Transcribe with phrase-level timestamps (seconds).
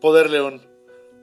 [0.00, 0.60] Poder León.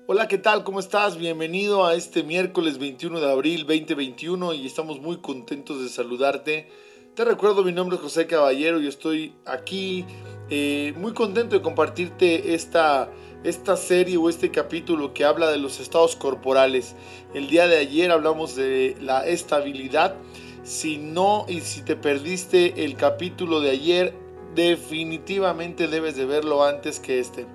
[0.07, 0.63] Hola, ¿qué tal?
[0.63, 1.17] ¿Cómo estás?
[1.17, 6.67] Bienvenido a este miércoles 21 de abril 2021 y estamos muy contentos de saludarte.
[7.15, 10.05] Te recuerdo, mi nombre es José Caballero y estoy aquí
[10.49, 13.11] eh, muy contento de compartirte esta,
[13.43, 16.95] esta serie o este capítulo que habla de los estados corporales.
[17.33, 20.15] El día de ayer hablamos de la estabilidad.
[20.63, 24.13] Si no y si te perdiste el capítulo de ayer,
[24.55, 27.45] definitivamente debes de verlo antes que este.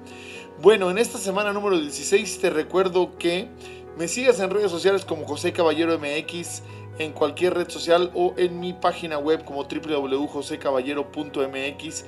[0.63, 3.47] Bueno, en esta semana número 16 te recuerdo que
[3.99, 6.63] me sigas en redes sociales como José Caballero MX,
[6.99, 12.05] en cualquier red social o en mi página web como www.josecaballero.mx.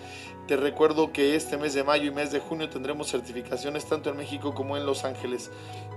[0.46, 4.16] Te recuerdo que este mes de mayo y mes de junio tendremos certificaciones tanto en
[4.16, 5.50] México como en Los Ángeles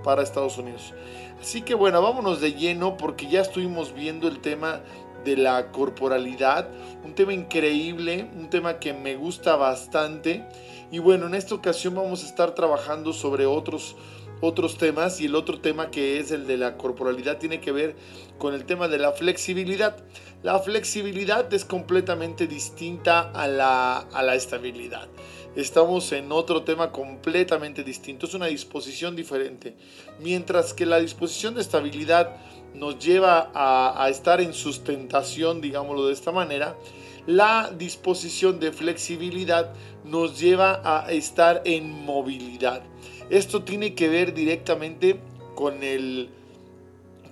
[0.04, 0.92] para Estados Unidos.
[1.40, 4.82] Así que bueno, vámonos de lleno porque ya estuvimos viendo el tema
[5.24, 6.68] de la corporalidad,
[7.02, 10.44] un tema increíble, un tema que me gusta bastante
[10.92, 13.96] y bueno, en esta ocasión vamos a estar trabajando sobre otros,
[14.42, 17.96] otros temas y el otro tema que es el de la corporalidad tiene que ver
[18.36, 19.96] con el tema de la flexibilidad.
[20.42, 25.08] La flexibilidad es completamente distinta a la, a la estabilidad.
[25.56, 29.74] Estamos en otro tema completamente distinto, es una disposición diferente.
[30.20, 32.36] Mientras que la disposición de estabilidad
[32.74, 36.76] nos lleva a, a estar en sustentación, digámoslo de esta manera,
[37.26, 39.72] la disposición de flexibilidad
[40.04, 42.82] nos lleva a estar en movilidad.
[43.30, 45.20] Esto tiene que ver directamente
[45.54, 46.30] con el,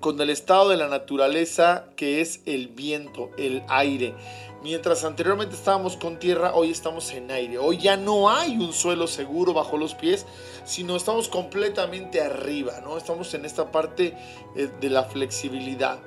[0.00, 4.14] con el estado de la naturaleza que es el viento, el aire.
[4.62, 7.56] Mientras anteriormente estábamos con tierra, hoy estamos en aire.
[7.56, 10.27] Hoy ya no hay un suelo seguro bajo los pies,
[10.64, 12.98] sino estamos completamente arriba, ¿no?
[12.98, 14.14] Estamos en esta parte
[14.55, 15.98] eh, de la flexibilidad.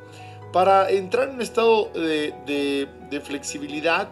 [0.53, 4.07] Para entrar en un estado de, flexibilidad,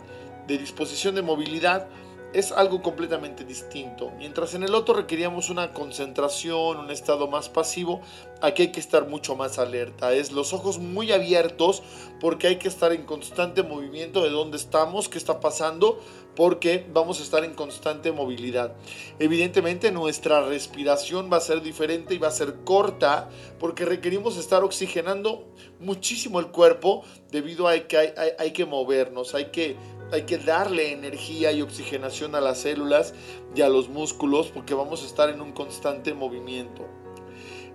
[0.48, 1.88] de disposición de movilidad,
[2.34, 4.12] es algo completamente distinto.
[4.18, 8.02] Mientras en el otro requeríamos una concentración, un estado más pasivo,
[8.42, 10.14] aquí hay que estar mucho más alerta.
[10.14, 11.84] Es los ojos muy abiertos
[12.20, 16.00] porque hay que estar en constante movimiento de dónde estamos, qué está pasando,
[16.36, 18.73] porque vamos a estar en constante movilidad.
[19.20, 23.30] Evidentemente nuestra respiración va a ser diferente y va a ser corta
[23.60, 25.45] porque requerimos estar oxigenando
[25.80, 29.76] muchísimo el cuerpo debido a que hay, hay, que movernos, hay que,
[30.11, 33.14] hay que darle energía y oxigenación a las células
[33.55, 36.88] y a los músculos porque vamos a estar en un constante movimiento.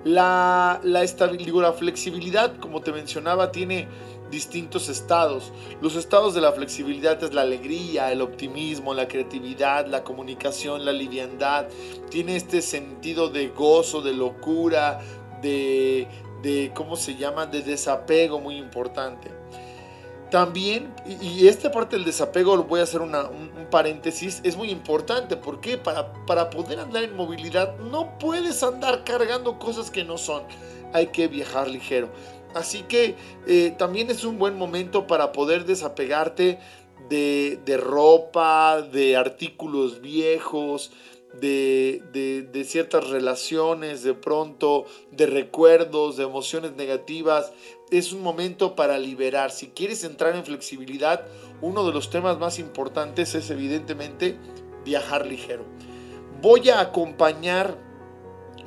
[0.04, 3.88] La, la, la flexibilidad, como te mencionaba, tiene
[4.30, 5.52] distintos estados.
[5.80, 10.92] Los estados de la flexibilidad es la alegría, el optimismo, la creatividad, la comunicación, la
[10.92, 11.66] liviandad.
[12.10, 15.00] Tiene este sentido de gozo, de locura,
[15.42, 16.06] de,
[16.42, 17.46] de ¿cómo se llama?
[17.46, 19.30] De desapego muy importante.
[20.30, 23.12] También, y esta parte del desapego, voy a hacer un,
[23.70, 25.36] paréntesis, es muy importante.
[25.36, 30.42] porque Para, para poder andar en movilidad no puedes andar cargando cosas que no son.
[30.92, 32.08] Hay que viajar ligero.
[32.54, 33.16] Así que
[33.46, 36.58] eh, también es un buen momento para poder desapegarte
[37.08, 40.90] de, ropa, de artículos viejos,
[41.40, 42.02] de,
[42.52, 47.52] de, ciertas relaciones, de pronto, de recuerdos, de emociones negativas.
[47.90, 49.50] Es un momento para liberar.
[49.50, 51.26] Si quieres entrar en flexibilidad,
[51.60, 54.38] uno de los temas más importantes es evidentemente
[54.84, 55.64] viajar ligero.
[56.42, 57.78] Voy a acompañar,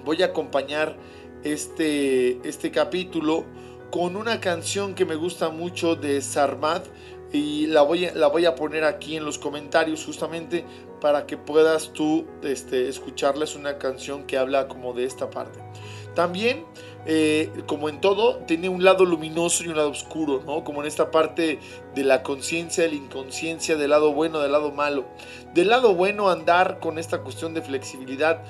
[0.05, 0.97] voy a acompañar
[1.43, 3.45] este, este capítulo
[3.91, 6.83] con una canción que me gusta mucho de Sarmad
[7.31, 10.65] y la voy, a, la voy a poner aquí en los comentarios justamente
[10.99, 13.43] para que puedas tú este, escucharla.
[13.43, 15.59] Es una canción que habla como de esta parte.
[16.15, 16.65] También,
[17.05, 20.63] eh, como en todo, tiene un lado luminoso y un lado oscuro, ¿no?
[20.63, 21.59] Como en esta parte
[21.93, 25.05] de la conciencia, de la inconsciencia, del lado bueno, del lado malo.
[25.53, 28.43] Del lado bueno, andar con esta cuestión de flexibilidad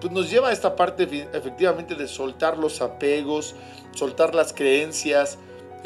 [0.00, 3.54] pues nos lleva a esta parte efectivamente de soltar los apegos,
[3.94, 5.38] soltar las creencias,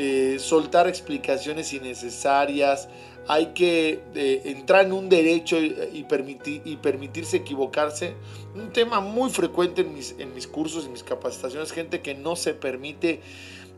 [0.03, 2.89] eh, soltar explicaciones innecesarias.
[3.29, 8.15] Hay que eh, entrar en un derecho y, permitir, y permitirse equivocarse.
[8.55, 12.35] Un tema muy frecuente en mis, en mis cursos y mis capacitaciones, gente que no
[12.35, 13.21] se permite,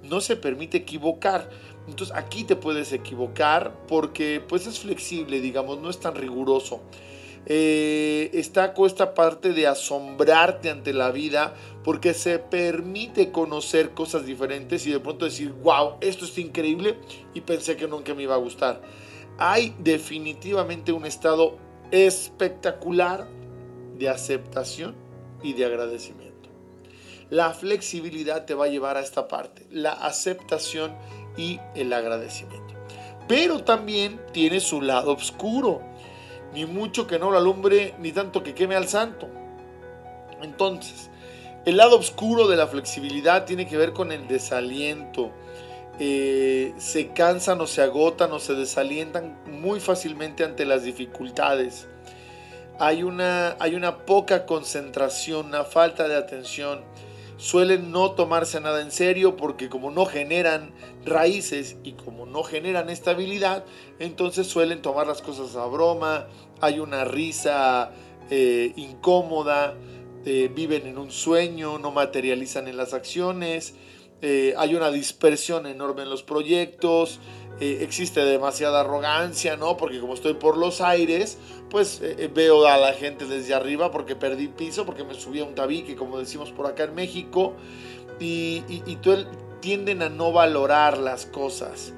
[0.04, 1.50] no se permite equivocar.
[1.88, 6.82] Entonces aquí te puedes equivocar porque pues es flexible, digamos, no es tan riguroso.
[7.46, 14.24] Eh, está con esta parte de asombrarte ante la vida porque se permite conocer cosas
[14.24, 16.96] diferentes y de pronto decir, wow, esto es increíble
[17.34, 18.80] y pensé que nunca me iba a gustar.
[19.38, 21.56] Hay definitivamente un estado
[21.90, 23.26] espectacular
[23.98, 24.94] de aceptación
[25.42, 26.48] y de agradecimiento.
[27.28, 30.94] La flexibilidad te va a llevar a esta parte, la aceptación
[31.36, 32.74] y el agradecimiento.
[33.26, 35.91] Pero también tiene su lado oscuro
[36.52, 39.28] ni mucho que no lo alumbre, ni tanto que queme al santo.
[40.42, 41.10] Entonces,
[41.64, 45.30] el lado oscuro de la flexibilidad tiene que ver con el desaliento.
[45.98, 51.86] Eh, se cansan o se agotan o se desalientan muy fácilmente ante las dificultades.
[52.78, 56.82] Hay una, hay una poca concentración, una falta de atención.
[57.36, 60.72] Suelen no tomarse nada en serio porque como no generan
[61.04, 63.64] raíces y como no generan estabilidad,
[63.98, 66.28] entonces suelen tomar las cosas a broma.
[66.60, 67.90] Hay una risa
[68.30, 69.74] eh, incómoda
[70.24, 73.74] eh, viven en un sueño, no materializan en las acciones,
[74.22, 77.20] eh, hay una dispersión enorme en los proyectos,
[77.60, 79.76] eh, existe demasiada arrogancia, ¿no?
[79.76, 81.38] Porque como estoy por los aires,
[81.68, 82.00] pues
[82.32, 85.94] veo a la gente desde arriba porque perdí piso, porque me subí a un tabique,
[85.94, 87.54] como decimos por acá en México,
[88.18, 88.98] y, y
[89.60, 91.94] tienden a no valorar las cosas.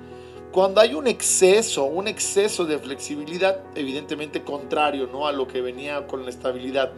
[0.54, 5.26] Cuando hay un exceso, un exceso de flexibilidad, evidentemente contrario ¿no?
[5.26, 6.92] a lo que venía con la estabilidad.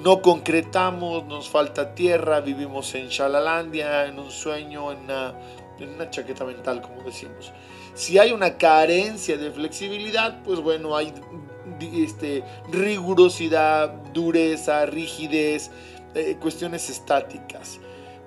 [0.00, 6.82] No concretamos, nos falta tierra, vivimos en Shalalandia, en un sueño, en una, chaqueta mental,
[6.82, 7.52] como decimos.
[7.94, 11.14] Si hay una carencia de flexibilidad, pues bueno, hay
[11.80, 12.42] este,
[12.72, 15.70] rigurosidad, dureza, rigidez,
[16.16, 17.78] eh, cuestiones estáticas.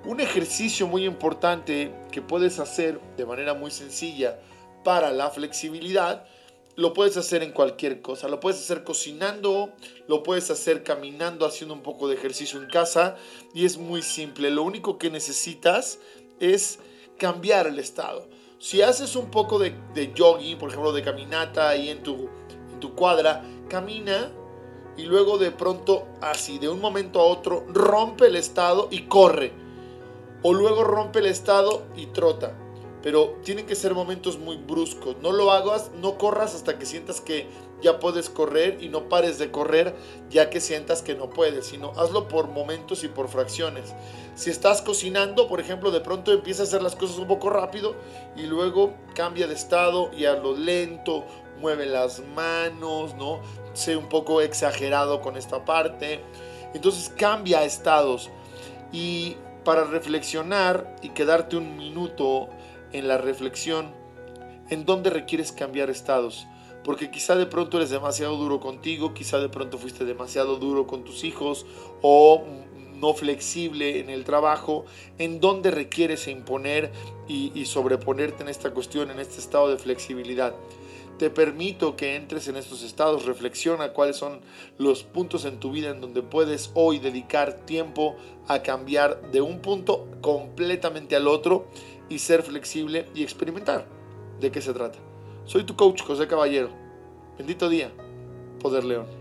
[0.06, 4.38] Un ejercicio muy importante que puedes hacer de manera muy sencilla
[4.82, 6.26] para la flexibilidad,
[6.76, 8.28] lo puedes hacer en cualquier cosa.
[8.28, 9.70] Lo puedes hacer cocinando,
[10.08, 13.16] lo puedes hacer caminando, haciendo un poco de ejercicio en casa
[13.54, 14.50] y es muy simple.
[14.50, 15.98] Lo único que necesitas
[16.38, 16.78] es
[17.18, 18.26] cambiar el estado.
[18.58, 19.74] Si haces un poco de,
[20.16, 22.28] jogging, por ejemplo, de caminata ahí en tu,
[22.72, 24.32] en tu cuadra, camina
[24.96, 29.52] y luego de pronto, así, de un momento a otro, rompe el estado y corre.
[30.42, 32.54] O luego rompe el estado y trota
[33.02, 35.16] pero tienen que ser momentos muy bruscos.
[35.22, 37.46] No lo hagas, no corras hasta que sientas que
[37.82, 39.94] ya puedes correr y no pares de correr
[40.28, 43.94] ya que sientas que no puedes, sino hazlo por momentos y por fracciones.
[44.34, 47.94] Si estás cocinando, por ejemplo, de pronto empieza a hacer las cosas un poco rápido
[48.36, 51.24] y luego cambia de estado y a lo lento,
[51.58, 53.40] mueve las manos, ¿no?
[53.72, 56.20] Sé un poco exagerado con esta parte.
[56.74, 58.30] Entonces cambia estados
[58.92, 62.48] y para reflexionar y quedarte un minuto
[62.92, 63.92] en la reflexión
[64.70, 66.46] en dónde requieres cambiar estados.
[66.84, 71.04] Porque quizá de pronto eres demasiado duro contigo, quizá de pronto fuiste demasiado duro con
[71.04, 71.66] tus hijos
[72.00, 72.44] o
[72.94, 74.84] no flexible en el trabajo,
[75.18, 76.92] en dónde requieres imponer
[77.26, 80.54] y, sobreponerte en esta cuestión, en este estado de flexibilidad.
[81.20, 84.40] Te permito que entres en estos estados, reflexiona cuáles son
[84.78, 88.16] los puntos en tu vida en donde puedes hoy dedicar tiempo
[88.48, 91.66] a cambiar de un punto completamente al otro
[92.08, 93.84] y ser flexible y experimentar.
[94.40, 94.98] ¿De qué se trata?
[95.44, 96.70] Soy tu coach José Caballero.
[97.36, 97.92] Bendito día,
[98.58, 99.19] Poder León.